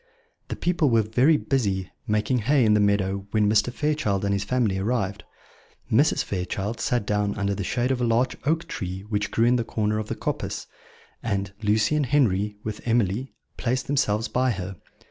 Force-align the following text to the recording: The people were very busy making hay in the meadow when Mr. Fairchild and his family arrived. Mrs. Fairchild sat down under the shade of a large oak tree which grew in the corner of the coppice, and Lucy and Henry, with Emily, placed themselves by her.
The 0.47 0.55
people 0.55 0.89
were 0.89 1.03
very 1.03 1.37
busy 1.37 1.91
making 2.07 2.39
hay 2.39 2.65
in 2.65 2.73
the 2.73 2.79
meadow 2.79 3.27
when 3.29 3.47
Mr. 3.47 3.71
Fairchild 3.71 4.25
and 4.25 4.33
his 4.33 4.43
family 4.43 4.79
arrived. 4.79 5.23
Mrs. 5.91 6.23
Fairchild 6.23 6.79
sat 6.79 7.05
down 7.05 7.35
under 7.35 7.53
the 7.53 7.63
shade 7.63 7.91
of 7.91 8.01
a 8.01 8.03
large 8.03 8.35
oak 8.43 8.67
tree 8.67 9.01
which 9.09 9.29
grew 9.29 9.45
in 9.45 9.57
the 9.57 9.63
corner 9.63 9.99
of 9.99 10.07
the 10.07 10.15
coppice, 10.15 10.65
and 11.21 11.53
Lucy 11.61 11.95
and 11.95 12.07
Henry, 12.07 12.57
with 12.63 12.81
Emily, 12.85 13.35
placed 13.57 13.85
themselves 13.85 14.27
by 14.27 14.49
her. 14.49 14.77